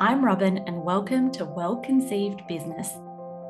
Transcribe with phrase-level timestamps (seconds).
[0.00, 2.98] I'm Robyn, and welcome to Well Conceived Business.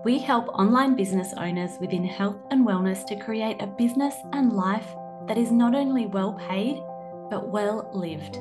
[0.03, 4.87] We help online business owners within health and wellness to create a business and life
[5.27, 6.81] that is not only well paid,
[7.29, 8.37] but well lived.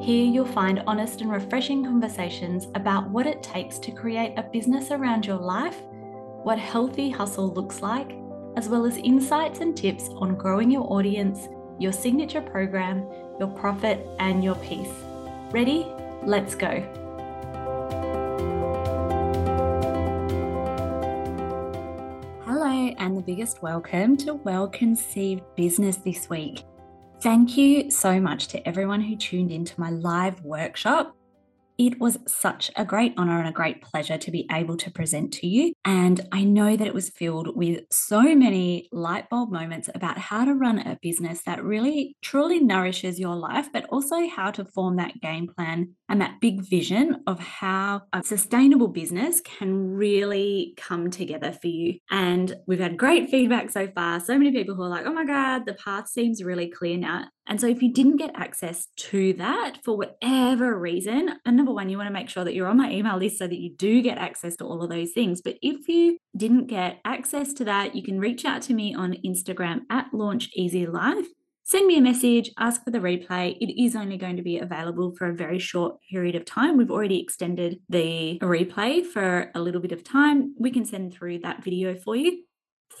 [0.00, 4.92] Here you'll find honest and refreshing conversations about what it takes to create a business
[4.92, 5.82] around your life,
[6.44, 8.16] what healthy hustle looks like,
[8.56, 11.48] as well as insights and tips on growing your audience,
[11.80, 13.04] your signature program,
[13.40, 14.94] your profit, and your peace.
[15.50, 15.88] Ready?
[16.22, 17.07] Let's go.
[23.28, 26.64] Biggest welcome to Well Conceived Business this week.
[27.20, 31.14] Thank you so much to everyone who tuned into my live workshop
[31.78, 35.32] it was such a great honor and a great pleasure to be able to present
[35.32, 35.72] to you.
[35.88, 40.44] And I know that it was filled with so many light bulb moments about how
[40.44, 44.96] to run a business that really truly nourishes your life, but also how to form
[44.96, 51.10] that game plan and that big vision of how a sustainable business can really come
[51.10, 51.94] together for you.
[52.10, 54.20] And we've had great feedback so far.
[54.20, 57.28] So many people who are like, oh my God, the path seems really clear now.
[57.48, 61.88] And so, if you didn't get access to that for whatever reason, and number one,
[61.88, 64.02] you want to make sure that you're on my email list so that you do
[64.02, 65.40] get access to all of those things.
[65.40, 69.18] But if you didn't get access to that, you can reach out to me on
[69.24, 71.26] Instagram at Launch Easy Life.
[71.64, 73.54] Send me a message, ask for the replay.
[73.60, 76.78] It is only going to be available for a very short period of time.
[76.78, 80.54] We've already extended the replay for a little bit of time.
[80.58, 82.44] We can send through that video for you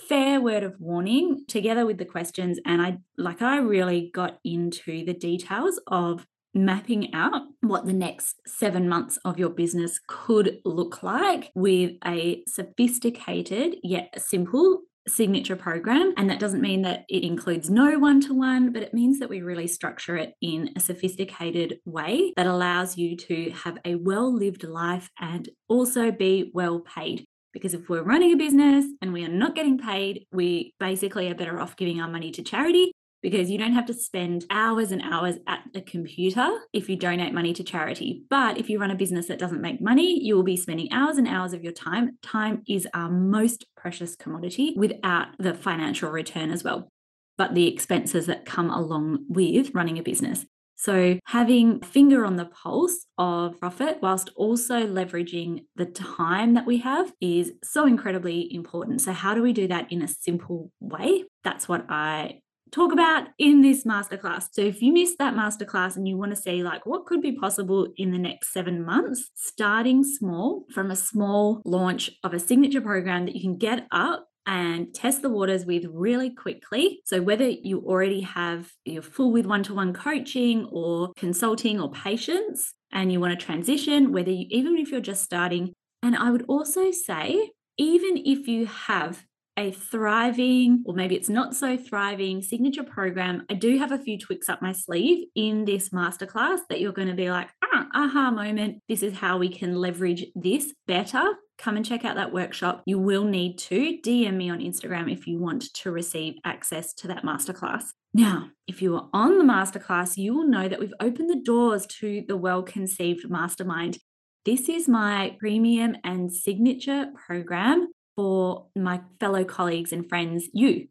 [0.08, 5.04] fair word of warning together with the questions and i like i really got into
[5.04, 6.26] the details of
[6.64, 12.42] mapping out what the next seven months of your business could look like with a
[12.46, 16.12] sophisticated yet simple signature program.
[16.16, 19.28] And that doesn't mean that it includes no one to one, but it means that
[19.28, 24.32] we really structure it in a sophisticated way that allows you to have a well
[24.32, 27.24] lived life and also be well paid.
[27.52, 31.34] Because if we're running a business and we are not getting paid, we basically are
[31.34, 32.92] better off giving our money to charity
[33.22, 37.34] because you don't have to spend hours and hours at the computer if you donate
[37.34, 38.22] money to charity.
[38.30, 41.18] But if you run a business that doesn't make money, you will be spending hours
[41.18, 42.18] and hours of your time.
[42.22, 46.90] Time is our most precious commodity without the financial return as well,
[47.36, 50.46] but the expenses that come along with running a business.
[50.80, 56.78] So, having finger on the pulse of profit whilst also leveraging the time that we
[56.78, 59.00] have is so incredibly important.
[59.00, 61.24] So, how do we do that in a simple way?
[61.42, 64.48] That's what I talk about in this masterclass.
[64.52, 67.32] So if you missed that masterclass and you want to see like what could be
[67.32, 72.80] possible in the next 7 months, starting small from a small launch of a signature
[72.80, 77.00] program that you can get up and test the waters with really quickly.
[77.04, 81.90] So, whether you already have you're full with one to one coaching or consulting or
[81.90, 85.74] patients, and you want to transition, whether you, even if you're just starting.
[86.02, 89.24] And I would also say, even if you have
[89.58, 94.16] a thriving, or maybe it's not so thriving signature program, I do have a few
[94.16, 98.30] tweaks up my sleeve in this masterclass that you're going to be like, ah, aha
[98.30, 98.80] moment.
[98.88, 101.24] This is how we can leverage this better.
[101.58, 102.82] Come and check out that workshop.
[102.86, 107.08] You will need to DM me on Instagram if you want to receive access to
[107.08, 107.82] that masterclass.
[108.14, 111.84] Now, if you are on the masterclass, you will know that we've opened the doors
[111.98, 113.98] to the Well Conceived Mastermind.
[114.44, 120.88] This is my premium and signature program for my fellow colleagues and friends, you.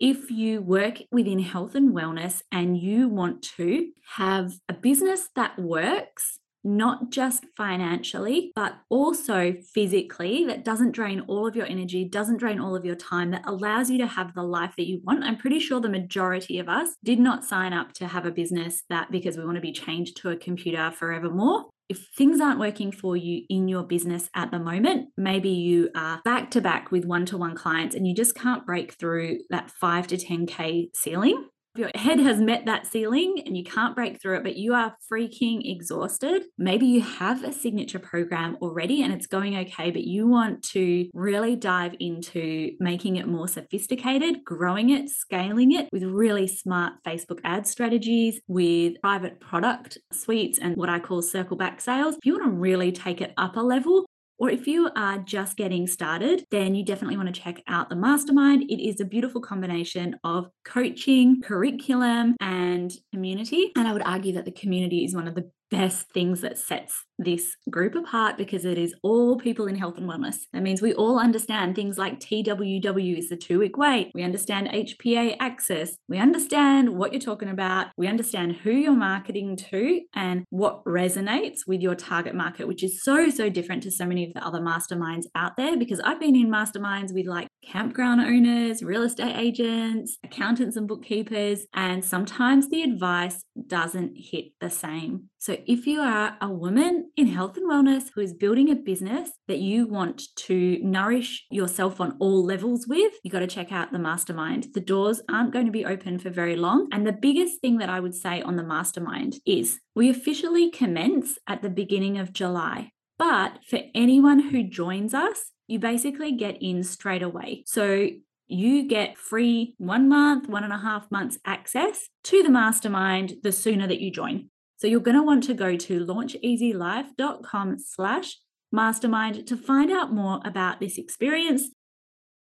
[0.00, 5.56] If you work within health and wellness and you want to have a business that
[5.60, 12.38] works, not just financially, but also physically, that doesn't drain all of your energy, doesn't
[12.38, 15.22] drain all of your time, that allows you to have the life that you want.
[15.22, 18.82] I'm pretty sure the majority of us did not sign up to have a business
[18.90, 22.90] that because we want to be chained to a computer forevermore if things aren't working
[22.90, 27.04] for you in your business at the moment, maybe you are back to back with
[27.04, 31.48] one to one clients and you just can't break through that 5 to 10K ceiling
[31.78, 34.96] your head has met that ceiling and you can't break through it, but you are
[35.10, 36.44] freaking exhausted.
[36.58, 41.08] Maybe you have a signature program already and it's going okay, but you want to
[41.14, 47.40] really dive into making it more sophisticated, growing it, scaling it with really smart Facebook
[47.44, 52.14] ad strategies, with private product suites and what I call circle back sales.
[52.16, 54.06] If you want to really take it up a level,
[54.38, 57.96] or if you are just getting started, then you definitely want to check out the
[57.96, 58.64] mastermind.
[58.64, 63.72] It is a beautiful combination of coaching, curriculum, and community.
[63.76, 67.04] And I would argue that the community is one of the best things that sets
[67.18, 70.36] this group apart because it is all people in health and wellness.
[70.52, 74.10] That means we all understand things like TWW is the two week wait.
[74.14, 75.96] We understand HPA axis.
[76.08, 77.88] We understand what you're talking about.
[77.96, 83.02] We understand who you're marketing to and what resonates with your target market, which is
[83.02, 86.36] so, so different to so many of the other masterminds out there because I've been
[86.36, 92.82] in masterminds with like campground owners, real estate agents, accountants, and bookkeepers, and sometimes the
[92.82, 95.30] advice doesn't hit the same.
[95.46, 99.30] So, if you are a woman in health and wellness who is building a business
[99.46, 103.92] that you want to nourish yourself on all levels with, you got to check out
[103.92, 104.66] the mastermind.
[104.74, 106.88] The doors aren't going to be open for very long.
[106.90, 111.38] And the biggest thing that I would say on the mastermind is we officially commence
[111.46, 112.90] at the beginning of July.
[113.16, 117.62] But for anyone who joins us, you basically get in straight away.
[117.66, 118.08] So
[118.48, 123.52] you get free one month, one and a half months access to the mastermind the
[123.52, 124.50] sooner that you join.
[124.78, 128.36] So you're going to want to go to launcheasylife.com slash
[128.72, 131.70] mastermind to find out more about this experience.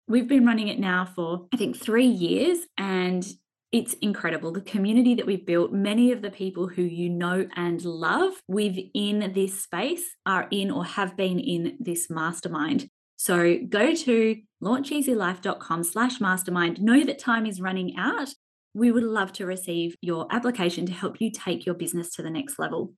[0.09, 3.27] We've been running it now for, I think, three years, and
[3.71, 4.53] it's incredible.
[4.53, 9.33] The community that we've built, many of the people who you know and love within
[9.35, 12.89] this space are in or have been in this mastermind.
[13.17, 16.83] So go to launcheasylife.com slash mastermind.
[16.83, 18.35] Know that time is running out.
[18.75, 22.31] We would love to receive your application to help you take your business to the
[22.31, 22.95] next level.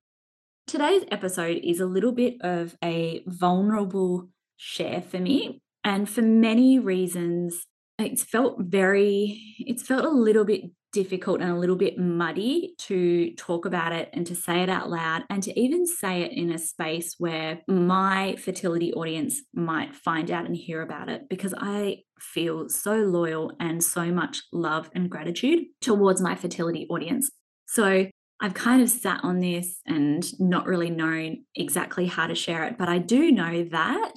[0.67, 5.61] Today's episode is a little bit of a vulnerable share for me.
[5.83, 7.67] And for many reasons,
[7.99, 10.63] it's felt very, it's felt a little bit
[10.95, 14.89] difficult and a little bit muddy to talk about it and to say it out
[14.89, 20.31] loud and to even say it in a space where my fertility audience might find
[20.31, 25.11] out and hear about it because I feel so loyal and so much love and
[25.11, 27.29] gratitude towards my fertility audience.
[27.67, 28.07] So
[28.41, 32.79] I've kind of sat on this and not really known exactly how to share it,
[32.79, 34.15] but I do know that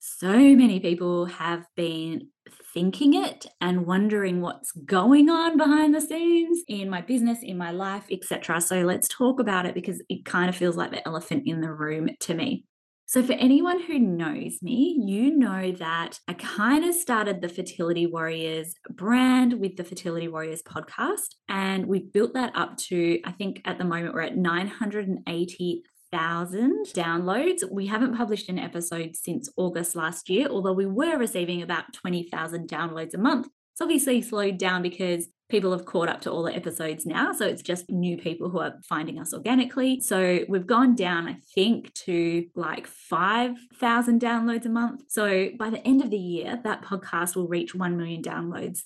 [0.00, 2.28] so many people have been
[2.74, 7.70] thinking it and wondering what's going on behind the scenes in my business, in my
[7.70, 8.60] life, etc.
[8.60, 11.72] So let's talk about it because it kind of feels like the elephant in the
[11.72, 12.66] room to me.
[13.06, 18.06] So, for anyone who knows me, you know that I kind of started the Fertility
[18.06, 21.34] Warriors brand with the Fertility Warriors podcast.
[21.48, 25.82] And we've built that up to, I think at the moment, we're at 980
[26.14, 27.68] thousand downloads.
[27.68, 32.68] We haven't published an episode since August last year, although we were receiving about 20,000
[32.68, 33.48] downloads a month.
[33.72, 37.32] It's obviously slowed down because people have caught up to all the episodes now.
[37.32, 40.00] So it's just new people who are finding us organically.
[40.00, 45.02] So we've gone down, I think, to like 5,000 downloads a month.
[45.08, 48.82] So by the end of the year, that podcast will reach 1 million downloads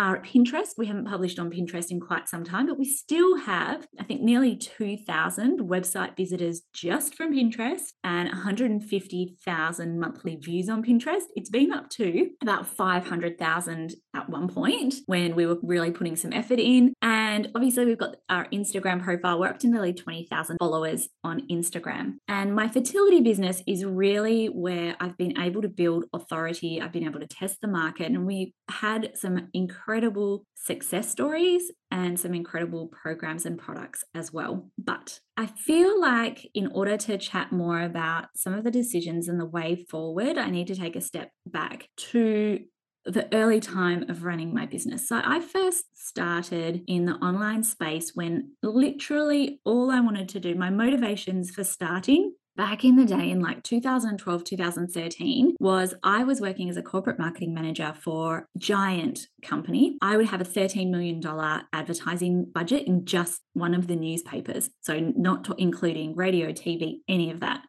[0.00, 0.70] are at Pinterest.
[0.78, 4.22] We haven't published on Pinterest in quite some time, but we still have, I think,
[4.22, 11.24] nearly 2,000 website visitors just from Pinterest and 150,000 monthly views on Pinterest.
[11.36, 16.32] It's been up to about 500,000 at one point when we were really putting some
[16.32, 16.94] effort in.
[17.02, 19.38] And obviously, we've got our Instagram profile.
[19.38, 22.14] We're up to nearly 20,000 followers on Instagram.
[22.28, 26.80] And my fertility business is really where I've been able to build authority.
[26.80, 32.20] I've been able to test the market, and we had some incredible success stories and
[32.20, 34.70] some incredible programs and products as well.
[34.76, 39.40] But I feel like in order to chat more about some of the decisions and
[39.40, 42.60] the way forward, I need to take a step back to
[43.04, 45.08] the early time of running my business.
[45.08, 50.54] So I first started in the online space when literally all I wanted to do,
[50.54, 56.40] my motivations for starting back in the day in like 2012 2013 was i was
[56.40, 59.96] working as a corporate marketing manager for giant company.
[60.02, 64.68] I would have a 13 million dollar advertising budget in just one of the newspapers.
[64.82, 67.62] So not including radio tv any of that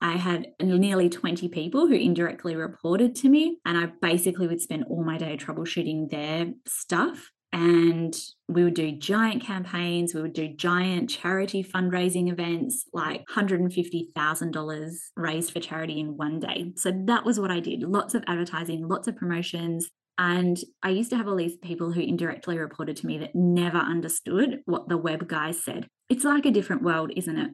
[0.00, 4.84] I had nearly 20 people who indirectly reported to me, and I basically would spend
[4.88, 8.14] all my day troubleshooting their stuff and
[8.48, 15.52] we would do giant campaigns we would do giant charity fundraising events like $150000 raised
[15.52, 19.06] for charity in one day so that was what i did lots of advertising lots
[19.06, 19.88] of promotions
[20.18, 23.78] and I used to have all these people who indirectly reported to me that never
[23.78, 25.88] understood what the web guys said.
[26.08, 27.50] It's like a different world, isn't it?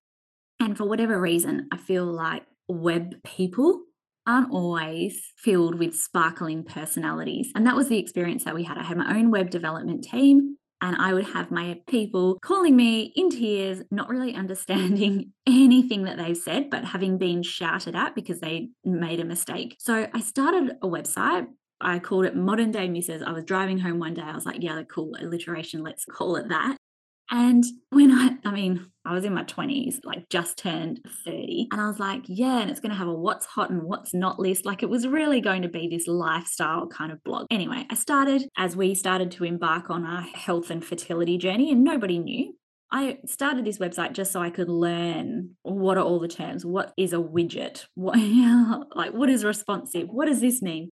[0.62, 3.82] And for whatever reason, I feel like web people
[4.28, 7.50] aren't always filled with sparkling personalities.
[7.56, 8.78] And that was the experience that we had.
[8.78, 10.56] I had my own web development team.
[10.80, 16.16] And I would have my people calling me in tears, not really understanding anything that
[16.16, 19.76] they've said, but having been shouted at because they made a mistake.
[19.80, 21.48] So I started a website
[21.84, 23.22] I called it Modern Day Misses.
[23.22, 24.22] I was driving home one day.
[24.22, 25.82] I was like, yeah, cool alliteration.
[25.82, 26.76] Let's call it that.
[27.32, 31.68] And when I, I mean, I was in my 20s, like just turned 30.
[31.72, 34.12] And I was like, yeah, and it's going to have a what's hot and what's
[34.12, 34.66] not list.
[34.66, 37.46] Like it was really going to be this lifestyle kind of blog.
[37.50, 41.82] Anyway, I started as we started to embark on our health and fertility journey, and
[41.82, 42.54] nobody knew.
[42.94, 46.66] I started this website just so I could learn what are all the terms.
[46.66, 47.86] What is a widget?
[47.94, 48.18] What
[48.94, 50.08] like what is responsive?
[50.10, 50.90] What does this mean?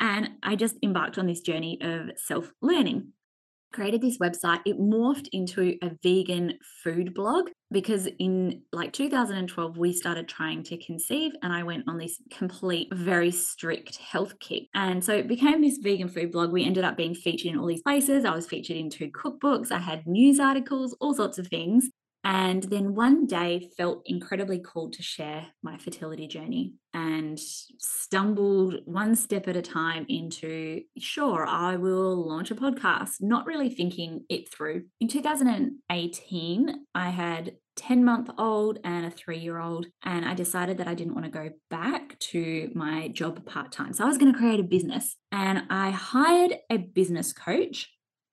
[0.00, 3.12] And I just embarked on this journey of self-learning
[3.72, 4.60] created this website.
[4.64, 10.76] It morphed into a vegan food blog because in like 2012, we started trying to
[10.78, 14.64] conceive, and I went on this complete, very strict health kick.
[14.74, 16.50] And so it became this vegan food blog.
[16.50, 18.24] We ended up being featured in all these places.
[18.24, 21.88] I was featured in two cookbooks, I had news articles, all sorts of things.
[22.22, 29.16] And then one day felt incredibly called to share my fertility journey and stumbled one
[29.16, 34.52] step at a time into, sure, I will launch a podcast, not really thinking it
[34.52, 34.84] through.
[35.00, 39.86] In 2018, I had 10 month old and a three year old.
[40.04, 43.94] And I decided that I didn't want to go back to my job part time.
[43.94, 47.90] So I was going to create a business and I hired a business coach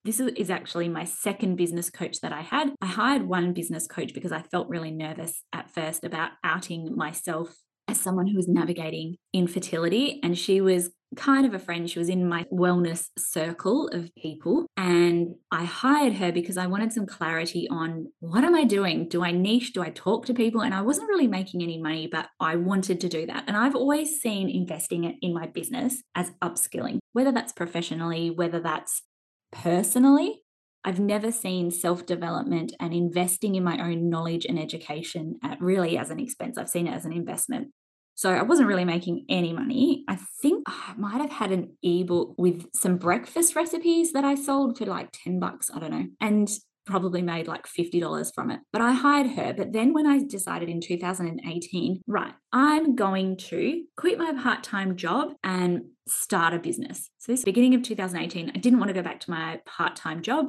[0.08, 2.70] this is actually my second business coach that I had.
[2.80, 7.54] I hired one business coach because I felt really nervous at first about outing myself
[7.88, 10.18] as someone who was navigating infertility.
[10.22, 11.90] And she was kind of a friend.
[11.90, 14.66] She was in my wellness circle of people.
[14.78, 19.08] And I hired her because I wanted some clarity on what am I doing?
[19.08, 19.74] Do I niche?
[19.74, 20.62] Do I talk to people?
[20.62, 23.44] And I wasn't really making any money, but I wanted to do that.
[23.46, 29.02] And I've always seen investing in my business as upskilling, whether that's professionally, whether that's
[29.52, 30.42] personally,
[30.84, 35.98] I've never seen self development and investing in my own knowledge and education at really
[35.98, 36.56] as an expense.
[36.56, 37.68] I've seen it as an investment.
[38.14, 40.04] So I wasn't really making any money.
[40.08, 44.34] I think oh, I might have had an ebook with some breakfast recipes that I
[44.34, 45.70] sold for like 10 bucks.
[45.72, 46.06] I don't know.
[46.20, 46.48] And
[46.88, 48.60] probably made like $50 from it.
[48.72, 49.52] But I hired her.
[49.52, 54.96] But then when I decided in 2018, right, I'm going to quit my part time
[54.96, 57.10] job and start a business.
[57.18, 60.22] So, this beginning of 2018, I didn't want to go back to my part time
[60.22, 60.46] job.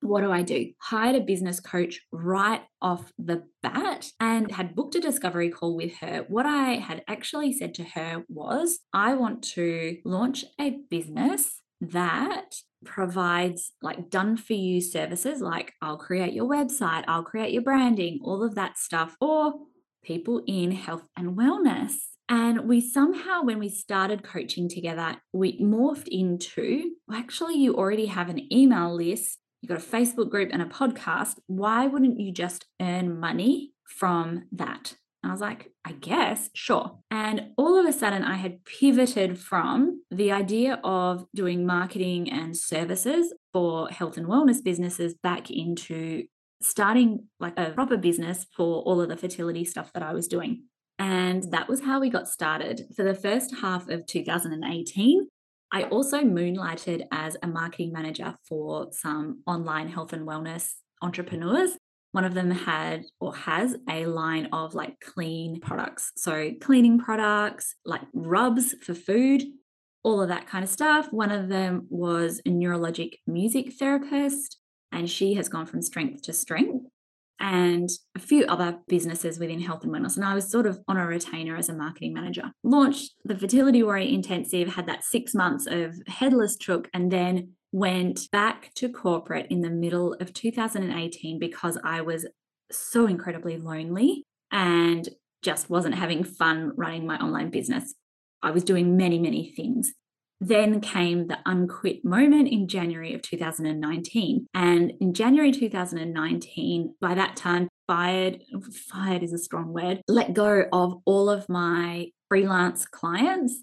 [0.00, 0.72] What do I do?
[0.80, 5.96] Hired a business coach right off the bat and had booked a discovery call with
[5.96, 6.24] her.
[6.28, 12.54] What I had actually said to her was, I want to launch a business that
[12.84, 18.20] provides like done for you services like I'll create your website, I'll create your branding,
[18.22, 19.54] all of that stuff, or
[20.04, 21.92] people in health and wellness.
[22.28, 28.28] And we somehow, when we started coaching together, we morphed into actually, you already have
[28.28, 31.38] an email list, you've got a Facebook group and a podcast.
[31.46, 34.94] Why wouldn't you just earn money from that?
[35.26, 36.98] I was like, I guess, sure.
[37.10, 42.56] And all of a sudden, I had pivoted from the idea of doing marketing and
[42.56, 46.24] services for health and wellness businesses back into
[46.62, 50.64] starting like a proper business for all of the fertility stuff that I was doing.
[50.98, 52.86] And that was how we got started.
[52.96, 55.28] For the first half of 2018,
[55.72, 61.72] I also moonlighted as a marketing manager for some online health and wellness entrepreneurs
[62.16, 66.12] one of them had or has a line of like clean products.
[66.16, 69.42] So, cleaning products, like rubs for food,
[70.02, 71.08] all of that kind of stuff.
[71.10, 74.56] One of them was a neurologic music therapist,
[74.90, 76.86] and she has gone from strength to strength.
[77.38, 80.16] And a few other businesses within health and wellness.
[80.16, 82.50] And I was sort of on a retainer as a marketing manager.
[82.64, 88.30] Launched the Fertility Warrior Intensive, had that six months of headless chook, and then went
[88.32, 92.26] back to corporate in the middle of 2018 because I was
[92.72, 95.06] so incredibly lonely and
[95.42, 97.94] just wasn't having fun running my online business.
[98.42, 99.92] I was doing many, many things.
[100.40, 104.46] Then came the unquit moment in January of 2019.
[104.54, 108.42] And in January 2019, by that time, fired,
[108.90, 113.62] fired is a strong word, let go of all of my freelance clients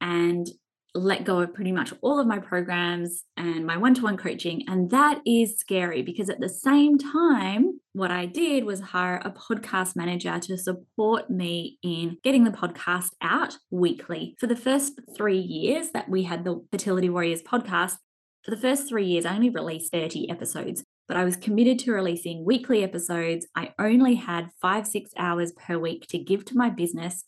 [0.00, 0.48] and
[0.94, 4.62] let go of pretty much all of my programs and my one to one coaching.
[4.68, 9.30] And that is scary because at the same time, what I did was hire a
[9.30, 14.36] podcast manager to support me in getting the podcast out weekly.
[14.38, 17.96] For the first three years that we had the Fertility Warriors podcast,
[18.44, 21.92] for the first three years, I only released 30 episodes, but I was committed to
[21.92, 23.46] releasing weekly episodes.
[23.56, 27.24] I only had five, six hours per week to give to my business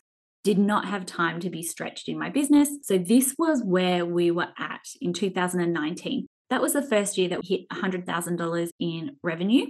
[0.47, 2.69] did not have time to be stretched in my business.
[2.83, 6.29] So this was where we were at in 2019.
[6.51, 9.67] That was the first year that we hit $100,000 in revenue,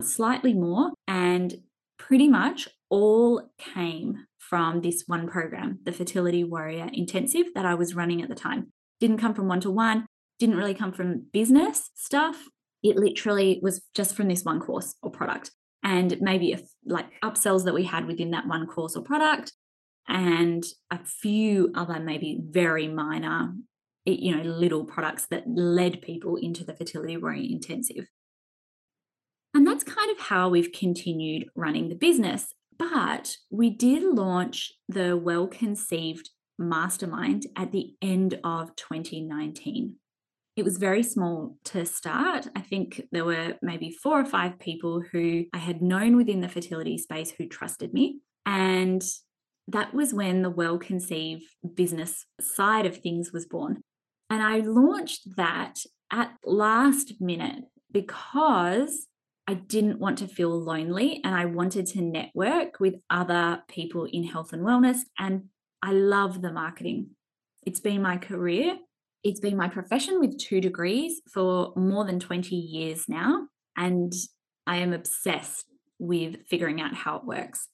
[0.00, 1.52] slightly more, and
[1.98, 7.96] pretty much all came from this one program, the Fertility Warrior Intensive that I was
[7.96, 8.68] running at the time.
[9.00, 10.06] Didn't come from one to one,
[10.38, 12.44] didn't really come from business stuff.
[12.84, 15.50] it literally was just from this one course or product
[15.82, 19.52] and maybe a, like upsells that we had within that one course or product
[20.08, 23.54] and a few other maybe very minor
[24.04, 28.06] you know little products that led people into the fertility warrior intensive
[29.54, 35.16] and that's kind of how we've continued running the business but we did launch the
[35.16, 39.96] well conceived mastermind at the end of 2019
[40.54, 42.46] it was very small to start.
[42.54, 46.48] I think there were maybe four or five people who I had known within the
[46.48, 48.20] fertility space who trusted me.
[48.44, 49.02] And
[49.68, 53.82] that was when the well conceived business side of things was born.
[54.30, 59.06] And I launched that at last minute because
[59.46, 64.24] I didn't want to feel lonely and I wanted to network with other people in
[64.24, 65.00] health and wellness.
[65.18, 65.44] And
[65.82, 67.10] I love the marketing.
[67.66, 68.78] It's been my career
[69.22, 73.46] it's been my profession with two degrees for more than 20 years now.
[73.76, 74.12] And
[74.66, 75.66] I am obsessed
[75.98, 77.68] with figuring out how it works.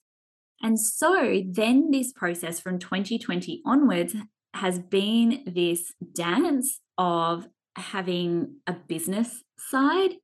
[0.61, 4.15] And so then this process from 2020 onwards
[4.53, 10.15] has been this dance of having a business side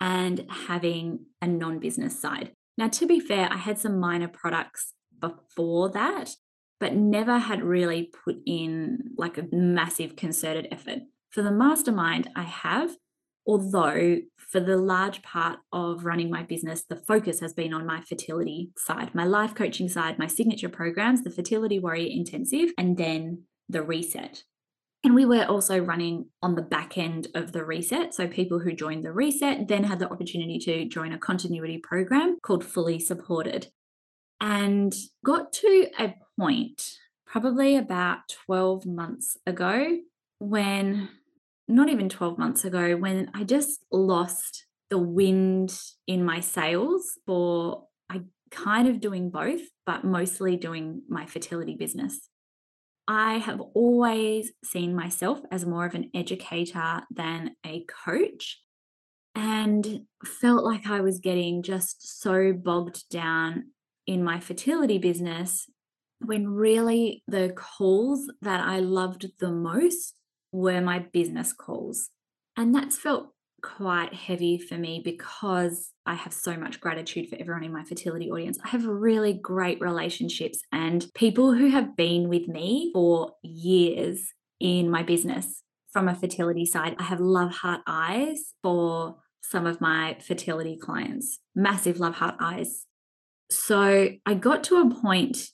[0.00, 2.52] and having a non business side.
[2.78, 6.30] Now, to be fair, I had some minor products before that,
[6.80, 11.00] but never had really put in like a massive concerted effort.
[11.30, 12.96] For the mastermind, I have,
[13.46, 18.00] although for the large part of running my business, the focus has been on my
[18.00, 23.44] fertility side, my life coaching side, my signature programs, the Fertility Warrior Intensive, and then
[23.68, 24.44] the reset.
[25.04, 28.14] And we were also running on the back end of the reset.
[28.14, 32.38] So people who joined the reset then had the opportunity to join a continuity program
[32.42, 33.68] called Fully Supported
[34.40, 34.94] and
[35.24, 36.82] got to a point
[37.26, 39.98] probably about 12 months ago
[40.38, 41.08] when
[41.68, 47.86] not even 12 months ago when I just lost the wind in my sails for
[48.10, 52.28] I kind of doing both but mostly doing my fertility business.
[53.08, 58.60] I have always seen myself as more of an educator than a coach
[59.34, 63.70] and felt like I was getting just so bogged down
[64.06, 65.66] in my fertility business
[66.20, 70.14] when really the calls that I loved the most
[70.52, 72.10] were my business calls.
[72.56, 73.28] And that's felt
[73.62, 78.30] quite heavy for me because I have so much gratitude for everyone in my fertility
[78.30, 78.58] audience.
[78.64, 84.90] I have really great relationships and people who have been with me for years in
[84.90, 85.62] my business
[85.92, 86.96] from a fertility side.
[86.98, 92.86] I have love heart eyes for some of my fertility clients, massive love heart eyes
[93.52, 95.48] so I got to a point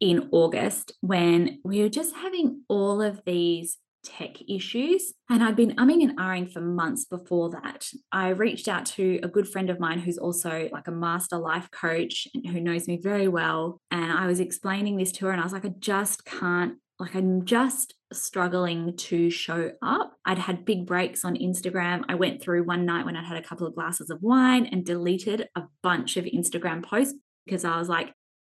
[0.00, 5.12] in August when we were just having all of these tech issues.
[5.30, 7.86] And I'd been umming and ahhing for months before that.
[8.10, 11.70] I reached out to a good friend of mine who's also like a master life
[11.70, 13.80] coach who knows me very well.
[13.90, 17.14] And I was explaining this to her, and I was like, I just can't, like,
[17.14, 20.12] I'm just struggling to show up.
[20.24, 22.04] I'd had big breaks on Instagram.
[22.08, 24.84] I went through one night when I'd had a couple of glasses of wine and
[24.84, 27.14] deleted a bunch of Instagram posts
[27.46, 28.12] because I was like,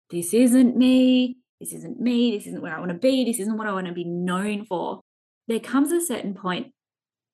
[0.10, 1.38] this isn't me.
[1.60, 2.38] This isn't me.
[2.38, 3.26] This isn't where I want to be.
[3.26, 5.02] This isn't what I want to be known for.
[5.50, 6.74] There comes a certain point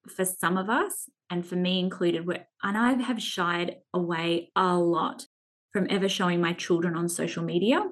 [0.08, 4.78] for some of us, and for me included, where, and I have shied away a
[4.78, 5.25] lot
[5.73, 7.84] from ever showing my children on social media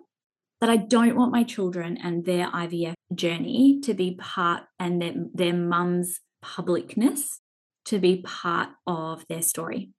[0.61, 5.13] that I don't want my children and their IVF journey to be part and their,
[5.33, 7.39] their mum's publicness
[7.85, 9.91] to be part of their story.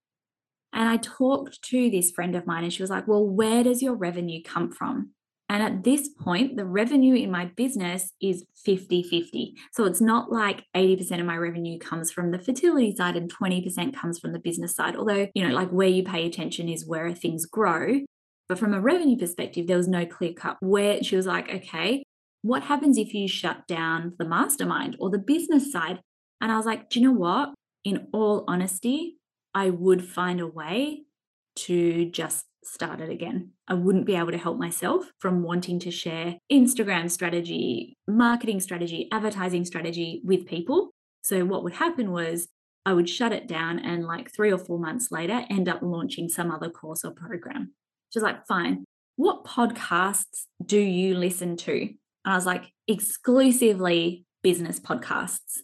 [0.73, 3.83] And I talked to this friend of mine, and she was like, Well, where does
[3.83, 5.11] your revenue come from?
[5.49, 9.55] And at this point, the revenue in my business is 50 50.
[9.73, 13.95] So it's not like 80% of my revenue comes from the fertility side and 20%
[13.95, 14.97] comes from the business side.
[14.97, 18.01] Although, you know, like where you pay attention is where things grow.
[18.49, 22.03] But from a revenue perspective, there was no clear cut where she was like, okay,
[22.43, 26.01] what happens if you shut down the mastermind or the business side?
[26.41, 27.55] And I was like, do you know what?
[27.85, 29.17] In all honesty,
[29.55, 31.05] I would find a way
[31.57, 33.51] to just start it again.
[33.69, 39.09] I wouldn't be able to help myself from wanting to share Instagram strategy, marketing strategy,
[39.13, 40.91] advertising strategy with people.
[41.23, 42.49] So, what would happen was
[42.87, 46.29] I would shut it down and, like, three or four months later, end up launching
[46.29, 47.73] some other course or program.
[48.13, 48.85] She's like, fine.
[49.17, 51.73] What podcasts do you listen to?
[51.81, 55.61] And I was like, exclusively business podcasts.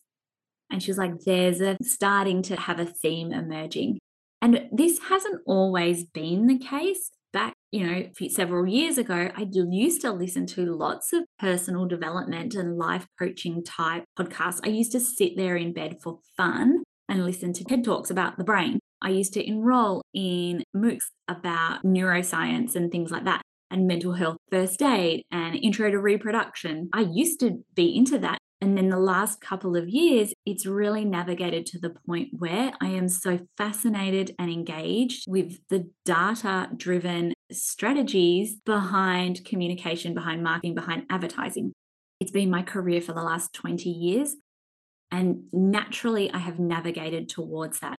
[0.70, 3.98] And she was like, there's a starting to have a theme emerging.
[4.42, 7.10] And this hasn't always been the case.
[7.32, 12.56] Back, you know, several years ago, I used to listen to lots of personal development
[12.56, 14.58] and life coaching type podcasts.
[14.64, 18.36] I used to sit there in bed for fun and listen to TED Talks about
[18.36, 18.80] the brain.
[19.00, 24.36] I used to enroll in MOOCs about neuroscience and things like that, and mental health
[24.50, 26.88] first aid and intro to reproduction.
[26.92, 28.38] I used to be into that.
[28.62, 32.88] And then the last couple of years, it's really navigated to the point where I
[32.88, 41.06] am so fascinated and engaged with the data driven strategies behind communication, behind marketing, behind
[41.08, 41.72] advertising.
[42.20, 44.36] It's been my career for the last 20 years.
[45.10, 47.98] And naturally, I have navigated towards that.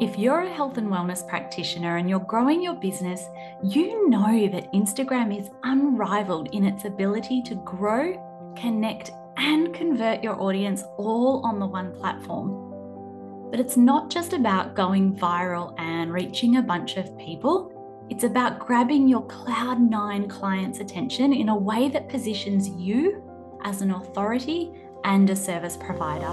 [0.00, 3.22] If you're a health and wellness practitioner and you're growing your business,
[3.62, 8.14] you know that Instagram is unrivaled in its ability to grow,
[8.56, 13.50] connect, and convert your audience all on the one platform.
[13.50, 18.06] But it's not just about going viral and reaching a bunch of people.
[18.08, 23.22] It's about grabbing your cloud nine clients' attention in a way that positions you
[23.64, 24.72] as an authority
[25.04, 26.32] and a service provider.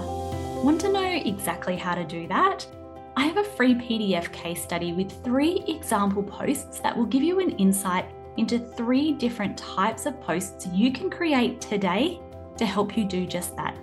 [0.64, 2.66] Want to know exactly how to do that?
[3.18, 7.40] I have a free PDF case study with three example posts that will give you
[7.40, 8.04] an insight
[8.36, 12.20] into three different types of posts you can create today
[12.58, 13.76] to help you do just that.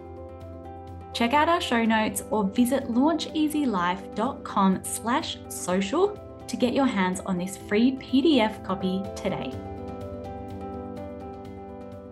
[1.13, 6.17] Check out our show notes or visit launcheasylife.com slash social
[6.47, 9.51] to get your hands on this free PDF copy today.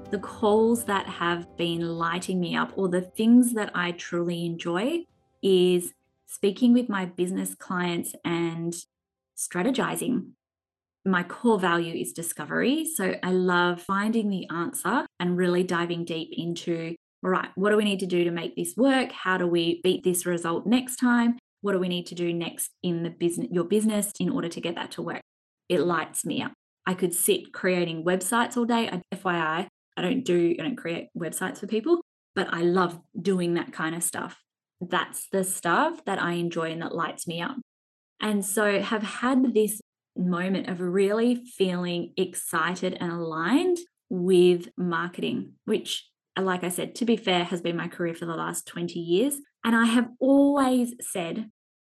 [0.09, 5.05] The calls that have been lighting me up or the things that I truly enjoy
[5.41, 5.93] is
[6.33, 8.73] speaking with my business clients and
[9.37, 10.31] strategizing.
[11.05, 12.85] My core value is discovery.
[12.85, 17.77] So I love finding the answer and really diving deep into all right, what do
[17.77, 19.13] we need to do to make this work?
[19.13, 21.37] How do we beat this result next time?
[21.61, 24.59] What do we need to do next in the business your business in order to
[24.59, 25.21] get that to work?
[25.69, 26.51] It lights me up.
[26.85, 28.89] I could sit creating websites all day.
[28.89, 32.01] I, FYI, I don't do I don't create websites for people,
[32.35, 34.37] but I love doing that kind of stuff
[34.89, 37.57] that's the stuff that I enjoy and that lights me up.
[38.21, 39.81] And so have had this
[40.15, 43.77] moment of really feeling excited and aligned
[44.09, 46.07] with marketing, which,
[46.39, 49.37] like I said, to be fair, has been my career for the last 20 years.
[49.63, 51.49] And I have always said,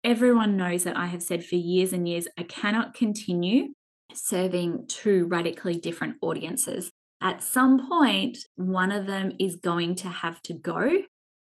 [0.02, 3.74] everyone knows that I have said for years and years, I cannot continue
[4.12, 6.90] serving two radically different audiences.
[7.20, 11.02] At some point, one of them is going to have to go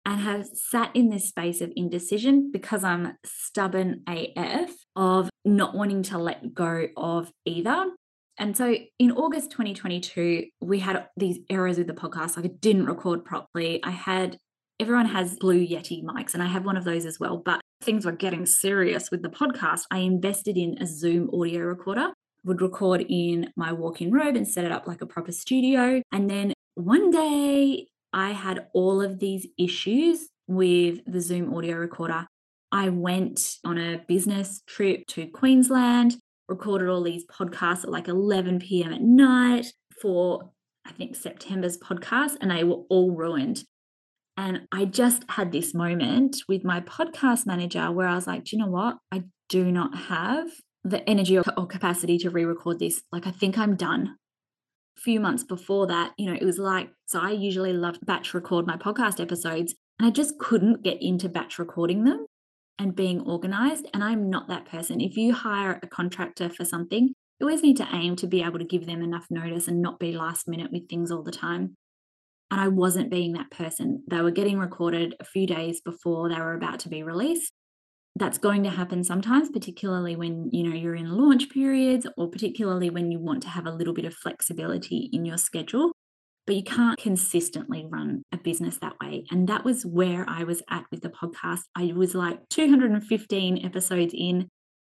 [0.09, 6.01] and have sat in this space of indecision because I'm stubborn AF of not wanting
[6.03, 7.91] to let go of either.
[8.39, 12.37] And so in August 2022, we had these errors with the podcast.
[12.37, 13.83] Like it didn't record properly.
[13.83, 14.37] I had,
[14.79, 17.37] everyone has Blue Yeti mics, and I have one of those as well.
[17.37, 19.81] But things were getting serious with the podcast.
[19.91, 22.13] I invested in a Zoom audio recorder,
[22.45, 26.01] would record in my walk in robe and set it up like a proper studio.
[26.11, 32.27] And then one day I had all of these issues with the Zoom audio recorder.
[32.71, 36.17] I went on a business trip to Queensland,
[36.47, 38.93] recorded all these podcasts at like 11 p.m.
[38.93, 39.67] at night
[40.01, 40.51] for,
[40.85, 43.63] I think, September's podcast, and they were all ruined.
[44.37, 48.55] And I just had this moment with my podcast manager where I was like, do
[48.55, 48.97] you know what?
[49.11, 50.47] I do not have
[50.83, 53.03] the energy or, capacity to re record this.
[53.11, 54.15] Like, I think I'm done
[54.99, 58.67] few months before that, you know, it was like, so I usually love batch record
[58.67, 62.25] my podcast episodes, and I just couldn't get into batch recording them
[62.77, 63.87] and being organized.
[63.93, 65.01] And I'm not that person.
[65.01, 68.59] If you hire a contractor for something, you always need to aim to be able
[68.59, 71.75] to give them enough notice and not be last minute with things all the time.
[72.51, 74.03] And I wasn't being that person.
[74.09, 77.53] They were getting recorded a few days before they were about to be released
[78.15, 82.89] that's going to happen sometimes particularly when you know you're in launch periods or particularly
[82.89, 85.91] when you want to have a little bit of flexibility in your schedule.
[86.45, 89.23] But you can't consistently run a business that way.
[89.29, 91.61] And that was where i was at with the podcast.
[91.75, 94.47] I was like 215 episodes in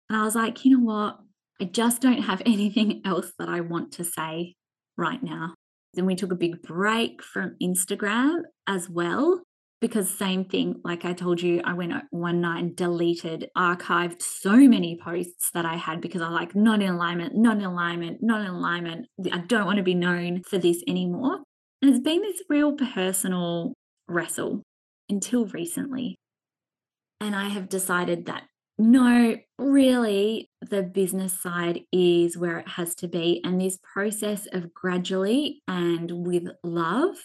[0.08, 1.18] and i was like you know what?
[1.60, 4.54] I just don't have anything else that i want to say
[4.96, 5.54] right now.
[5.94, 9.42] Then we took a big break from instagram as well
[9.80, 14.22] because same thing like i told you i went uh, one night and deleted archived
[14.22, 18.22] so many posts that i had because i like not in alignment not in alignment
[18.22, 19.06] not in alignment.
[19.32, 21.40] I don't want to be known for this anymore.
[21.80, 23.74] And it's been this real personal
[24.08, 24.62] wrestle
[25.08, 26.16] until recently.
[27.20, 28.44] And i have decided that
[28.78, 33.40] no really the business side is where it has to be.
[33.42, 37.16] And this process of gradually and with love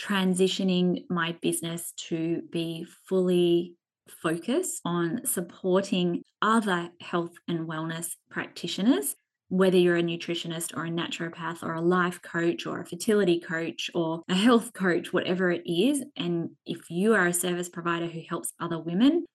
[0.00, 3.74] transitioning my business to be fully
[4.08, 9.16] focused on supporting other health and wellness practitioners
[9.48, 13.90] whether you're a nutritionist or a naturopath or a life coach or a fertility coach
[13.94, 16.02] or a health coach, whatever it is.
[16.16, 19.26] And if you are a service provider who helps other women,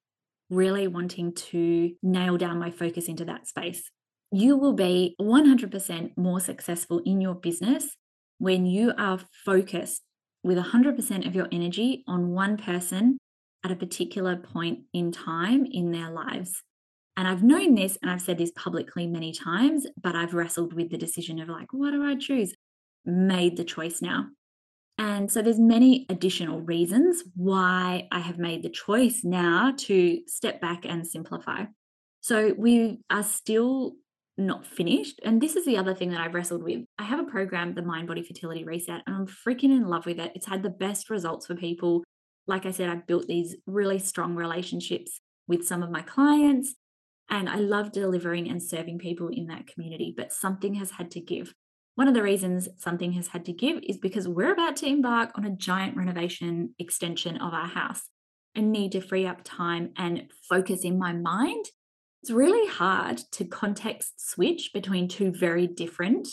[0.49, 3.89] really wanting to nail down my focus into that space.
[4.31, 7.95] You will be 100% more successful in your business
[8.39, 10.01] when you are focused
[10.43, 13.17] with 100% of your energy on one person
[13.63, 16.63] at a particular point in time in their lives.
[17.17, 20.89] And I've known this and I've said this publicly many times, but I've wrestled with
[20.89, 22.53] the decision of like, what do I choose?
[23.05, 24.27] Made the choice now.
[24.97, 30.61] And so there's many additional reasons why I have made the choice now to step
[30.61, 31.65] back and simplify.
[32.21, 33.93] So we are still
[34.39, 35.19] not finished.
[35.23, 36.83] And this is the other thing that I've wrestled with.
[36.97, 40.19] I have a program, the Mind Body Fertility Reset, and I'm freaking in love with
[40.19, 40.31] it.
[40.35, 42.03] It's had the best results for people.
[42.47, 46.75] Like I said, I've built these really strong relationships with some of my clients,
[47.29, 51.19] and I love delivering and serving people in that community, but something has had to
[51.19, 51.53] give.
[51.95, 55.31] One of the reasons something has had to give is because we're about to embark
[55.35, 58.03] on a giant renovation extension of our house.
[58.55, 61.65] I need to free up time and focus in my mind
[62.21, 66.27] it's really hard to context switch between two very different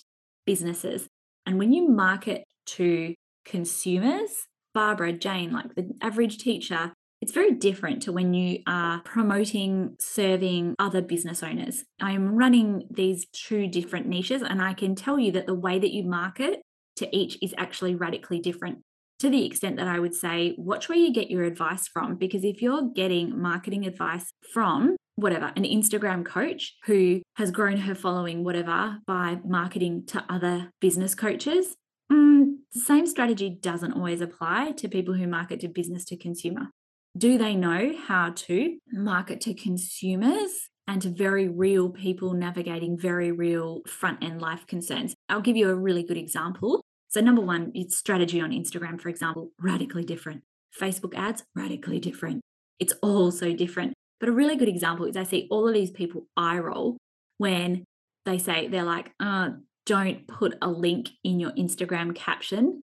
[0.44, 1.06] businesses.
[1.44, 8.02] And when you market to consumers, Barbara, Jane, like the average teacher, it's very different
[8.02, 11.84] to when you are promoting, serving other business owners.
[12.00, 15.78] I am running these two different niches, and I can tell you that the way
[15.78, 16.60] that you market
[16.96, 18.80] to each is actually radically different
[19.18, 22.16] to the extent that I would say, watch where you get your advice from.
[22.16, 27.94] Because if you're getting marketing advice from whatever, an Instagram coach who has grown her
[27.94, 31.74] following, whatever, by marketing to other business coaches,
[32.12, 36.68] mm, the same strategy doesn't always apply to people who market to business to consumer.
[37.16, 43.32] Do they know how to market to consumers and to very real people navigating very
[43.32, 45.14] real front end life concerns?
[45.30, 46.82] I'll give you a really good example.
[47.08, 50.42] So, number one, it's strategy on Instagram, for example, radically different.
[50.78, 52.42] Facebook ads, radically different.
[52.78, 53.94] It's all so different.
[54.20, 56.96] But a really good example is I see all of these people eye roll
[57.38, 57.84] when
[58.24, 59.50] they say, they're like, uh,
[59.84, 62.82] don't put a link in your Instagram caption.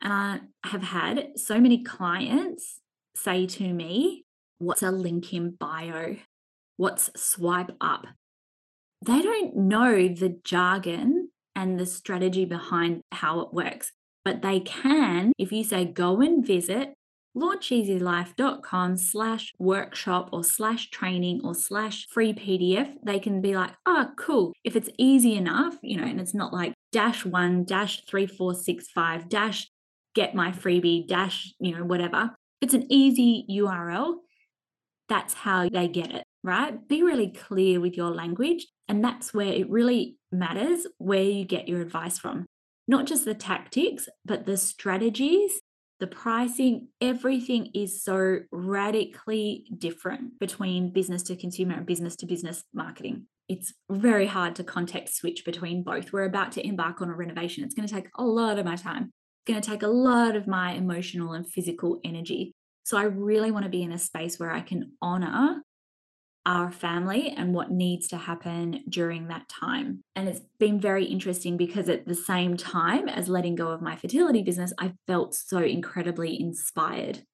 [0.00, 2.80] And I have had so many clients
[3.14, 4.24] say to me,
[4.58, 6.16] What's a link in bio?
[6.76, 8.06] What's swipe up?
[9.04, 15.32] They don't know the jargon and the strategy behind how it works, but they can
[15.38, 16.94] if you say, Go and visit
[17.36, 24.08] launcheasylife.com slash workshop or slash training or slash free PDF, they can be like, oh,
[24.16, 24.52] cool.
[24.64, 28.54] If it's easy enough, you know, and it's not like dash one, dash three, four,
[28.54, 29.68] six, five, dash
[30.14, 32.30] get my freebie, dash, you know, whatever.
[32.60, 34.16] If it's an easy URL,
[35.08, 36.86] that's how they get it, right?
[36.88, 38.66] Be really clear with your language.
[38.88, 42.46] And that's where it really matters where you get your advice from.
[42.88, 45.60] Not just the tactics, but the strategies
[46.00, 52.64] the pricing, everything is so radically different between business to consumer and business to business
[52.72, 53.26] marketing.
[53.48, 56.12] It's very hard to context switch between both.
[56.12, 57.64] We're about to embark on a renovation.
[57.64, 59.12] It's going to take a lot of my time.
[59.44, 62.54] It's going to take a lot of my emotional and physical energy.
[62.84, 65.62] So I really want to be in a space where I can honor
[66.46, 70.02] our family and what needs to happen during that time.
[70.16, 73.96] And it's been very interesting because at the same time as letting go of my
[73.96, 77.24] fertility business, I felt so incredibly inspired.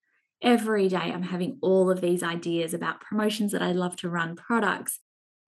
[0.42, 4.36] Every day, I'm having all of these ideas about promotions that I love to run,
[4.36, 5.00] products,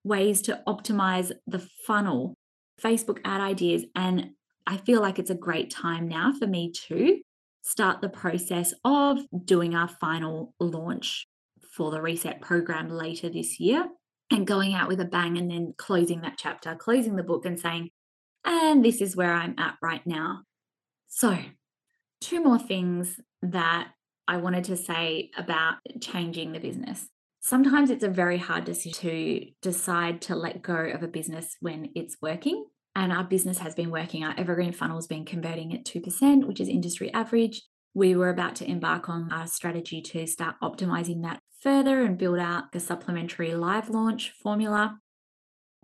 [0.05, 2.35] ways to optimize the funnel,
[2.81, 3.85] Facebook ad ideas.
[3.94, 4.31] And
[4.66, 7.21] I feel like it's a great time now for me to
[7.62, 11.27] start the process of doing our final launch
[11.79, 13.87] for the reset program later this year
[14.33, 17.59] and going out with a bang and then closing that chapter, closing the book and
[17.59, 17.91] saying,
[18.45, 20.43] and this is where I'm at right now.
[21.07, 21.38] So,
[22.21, 23.91] two more things that
[24.27, 27.07] I wanted to say about changing the business.
[27.41, 31.91] Sometimes it's a very hard decision to decide to let go of a business when
[31.95, 32.67] it's working.
[32.97, 34.25] And our business has been working.
[34.25, 37.62] Our evergreen funnel has been converting at 2%, which is industry average.
[37.95, 42.38] We were about to embark on our strategy to start optimizing that further and build
[42.38, 44.99] out a supplementary live launch formula.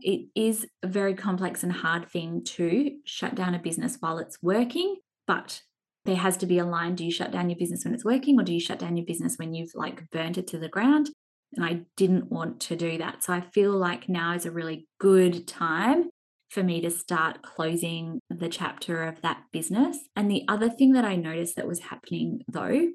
[0.00, 4.38] It is a very complex and hard thing to shut down a business while it's
[4.42, 5.62] working, but
[6.04, 6.94] there has to be a line.
[6.94, 9.06] Do you shut down your business when it's working, or do you shut down your
[9.06, 11.10] business when you've like burnt it to the ground?
[11.56, 13.22] And I didn't want to do that.
[13.24, 16.10] So I feel like now is a really good time
[16.50, 19.98] for me to start closing the chapter of that business.
[20.14, 22.90] And the other thing that I noticed that was happening though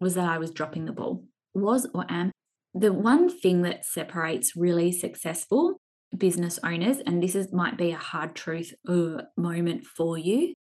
[0.00, 1.24] was that I was dropping the ball
[1.60, 2.32] was or am
[2.74, 5.80] the one thing that separates really successful
[6.16, 10.54] business owners, and this is might be a hard truth uh, moment for you.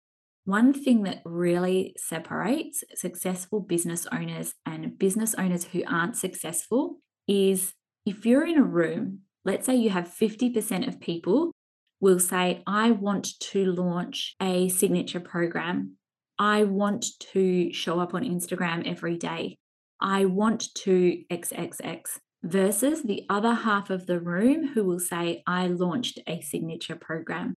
[0.44, 7.72] One thing that really separates successful business owners and business owners who aren't successful is
[8.04, 11.52] if you're in a room, let's say you have 50% of people
[12.00, 15.96] will say, I want to launch a signature program.
[16.38, 19.56] I want to show up on Instagram every day.
[20.00, 25.66] I want to XXX versus the other half of the room who will say, I
[25.66, 27.54] launched a signature program.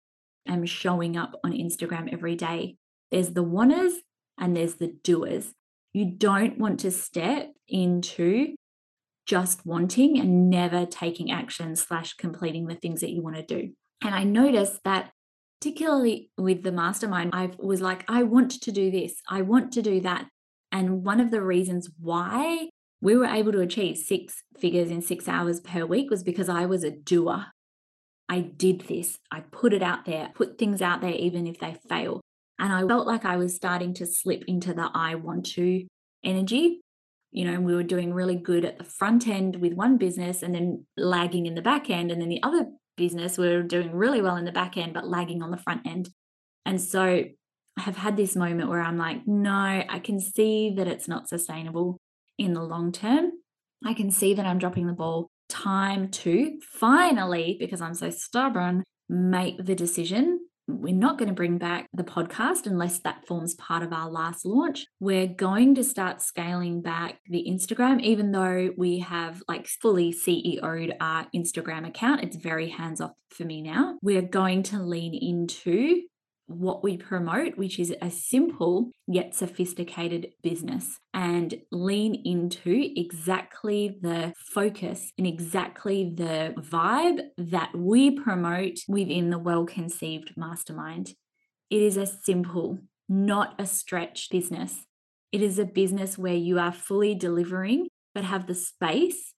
[0.48, 2.78] I'm showing up on Instagram every day.
[3.12, 3.94] There's the wanners
[4.40, 5.54] and there's the doers.
[5.94, 8.56] You don't want to step into
[9.26, 13.74] just wanting and never taking action slash completing the things that you want to do.
[14.04, 15.12] And I noticed that
[15.60, 19.82] particularly with the mastermind, I was like, I want to do this, I want to
[19.82, 20.28] do that.
[20.72, 22.70] And one of the reasons why
[23.02, 26.66] we were able to achieve six figures in six hours per week was because I
[26.66, 27.48] was a doer.
[28.28, 31.76] I did this, I put it out there, put things out there, even if they
[31.90, 32.22] fail.
[32.60, 35.88] And I felt like I was starting to slip into the I want to
[36.24, 36.82] energy.
[37.32, 40.54] You know, we were doing really good at the front end with one business and
[40.54, 42.12] then lagging in the back end.
[42.12, 45.08] And then the other business, we were doing really well in the back end, but
[45.08, 46.10] lagging on the front end.
[46.66, 47.24] And so
[47.80, 51.98] have had this moment where I'm like, no, I can see that it's not sustainable
[52.38, 53.32] in the long term.
[53.86, 55.30] I can see that I'm dropping the ball.
[55.48, 60.40] Time to finally, because I'm so stubborn, make the decision.
[60.68, 64.46] We're not going to bring back the podcast unless that forms part of our last
[64.46, 64.86] launch.
[65.00, 70.94] We're going to start scaling back the Instagram, even though we have like fully CEO'd
[71.02, 72.22] our Instagram account.
[72.24, 73.98] It's very hands off for me now.
[74.04, 76.04] We're going to lean into
[76.50, 84.34] what we promote, which is a simple yet sophisticated business, and lean into exactly the
[84.38, 91.14] focus and exactly the vibe that we promote within the well conceived mastermind.
[91.70, 94.86] It is a simple, not a stretch business.
[95.32, 99.34] It is a business where you are fully delivering, but have the space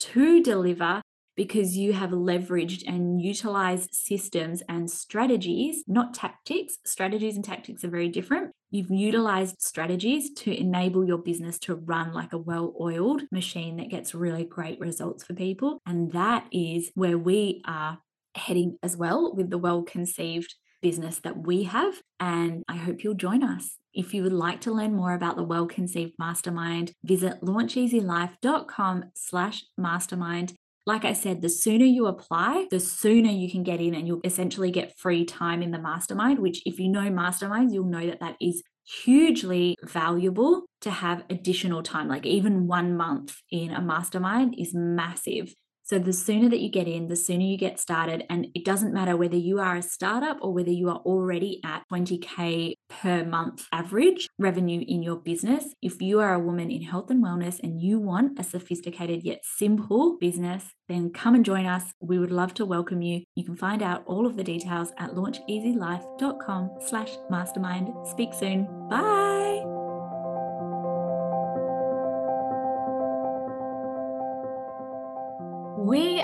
[0.00, 1.00] to deliver
[1.40, 6.76] because you have leveraged and utilized systems and strategies, not tactics.
[6.84, 8.50] Strategies and tactics are very different.
[8.70, 13.88] You've utilized strategies to enable your business to run like a well oiled machine that
[13.88, 15.80] gets really great results for people.
[15.86, 18.00] And that is where we are
[18.34, 22.02] heading as well with the well conceived business that we have.
[22.20, 23.78] And I hope you'll join us.
[23.94, 29.64] If you would like to learn more about the Well Conceived Mastermind, visit launcheasylife.com slash
[29.76, 30.52] mastermind
[30.90, 34.20] like I said, the sooner you apply, the sooner you can get in and you'll
[34.24, 38.18] essentially get free time in the mastermind, which, if you know masterminds, you'll know that
[38.18, 38.64] that is
[39.04, 42.08] hugely valuable to have additional time.
[42.08, 45.54] Like even one month in a mastermind is massive.
[45.90, 48.22] So the sooner that you get in, the sooner you get started.
[48.30, 51.82] And it doesn't matter whether you are a startup or whether you are already at
[51.92, 55.64] 20K per month average revenue in your business.
[55.82, 59.40] If you are a woman in health and wellness and you want a sophisticated yet
[59.42, 61.92] simple business, then come and join us.
[62.00, 63.24] We would love to welcome you.
[63.34, 67.88] You can find out all of the details at launcheasylife.com slash mastermind.
[68.06, 68.68] Speak soon.
[68.88, 69.59] Bye.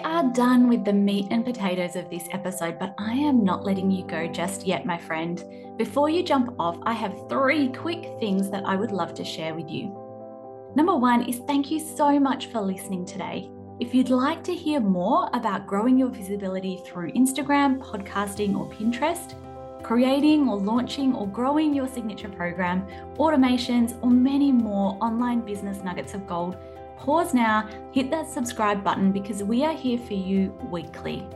[0.07, 3.90] Are done with the meat and potatoes of this episode, but I am not letting
[3.90, 5.42] you go just yet, my friend.
[5.77, 9.57] Before you jump off, I have three quick things that I would love to share
[9.57, 9.87] with you.
[10.77, 13.51] Number one is thank you so much for listening today.
[13.81, 19.35] If you'd like to hear more about growing your visibility through Instagram, podcasting, or Pinterest,
[19.83, 26.14] creating or launching or growing your signature program, automations, or many more online business nuggets
[26.14, 26.57] of gold,
[26.98, 31.26] Pause now, hit that subscribe button because we are here for you weekly.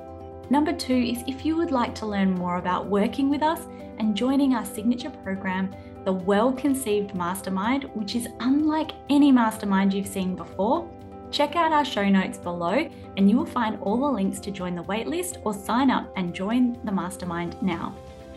[0.51, 3.61] Number two is if you would like to learn more about working with us
[3.99, 10.07] and joining our signature program, the Well Conceived Mastermind, which is unlike any mastermind you've
[10.07, 10.90] seen before,
[11.31, 14.75] check out our show notes below and you will find all the links to join
[14.75, 17.94] the waitlist or sign up and join the mastermind now.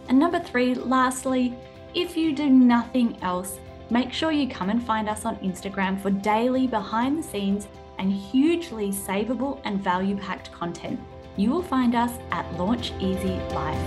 [0.09, 1.55] And number three, lastly,
[1.95, 3.57] if you do nothing else,
[3.93, 7.67] Make sure you come and find us on Instagram for daily behind the scenes
[7.99, 10.99] and hugely savable and value packed content.
[11.37, 13.77] You will find us at Launch Easy Life.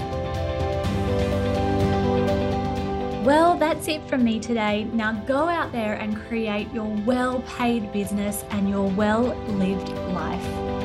[3.26, 4.84] Well, that's it from me today.
[4.92, 10.75] Now go out there and create your well paid business and your well lived life.